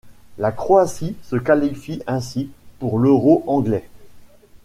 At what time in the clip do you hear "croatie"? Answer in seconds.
0.51-1.15